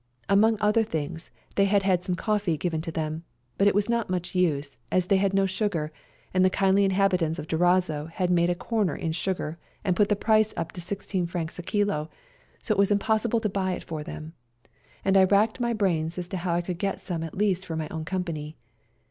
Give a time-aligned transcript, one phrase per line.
[0.27, 3.23] Among other things they had had some coffee given to them,
[3.59, 5.91] but it was not much use, as they had no sugar,
[6.33, 10.15] and the kindly inhabitants of Durazzo had made a corner in sugar and put the
[10.15, 10.85] price up to Frs.
[11.05, 12.09] 16 a kilo;
[12.63, 14.33] so it was impossible to buy it for them,
[15.05, 16.99] and I 180 SERBIAN CHRISTMAS DAY racked my brains as to how I could get
[16.99, 18.57] some at least for my own company.